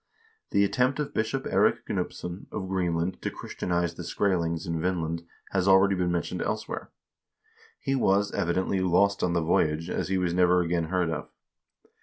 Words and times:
The 0.49 0.63
attempt 0.63 0.99
of 0.99 1.13
Bishop 1.13 1.43
Eirik 1.45 1.85
Gnupsson 1.87 2.47
of 2.51 2.67
Greenland 2.69 3.21
to 3.21 3.29
Christianize 3.29 3.93
the 3.93 4.01
Skrselings 4.01 4.65
in 4.65 4.81
Vinland 4.81 5.27
has 5.51 5.67
already 5.67 5.93
been 5.93 6.11
mentioned 6.11 6.41
elsewhere. 6.41 6.89
He 7.79 7.93
was, 7.93 8.31
evidently, 8.31 8.79
lost 8.79 9.21
on 9.21 9.33
the 9.33 9.43
voyage, 9.43 9.91
as 9.91 10.07
he 10.07 10.17
was 10.17 10.33
never 10.33 10.61
again 10.63 10.85
heard 10.85 11.11
of. 11.11 11.29